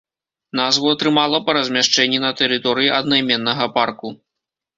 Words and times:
Назву 0.59 0.87
атрымала 0.93 1.39
па 1.49 1.55
размяшчэнні 1.57 2.23
на 2.25 2.31
тэрыторыі 2.41 2.91
аднайменнага 3.01 3.69
парку. 3.79 4.13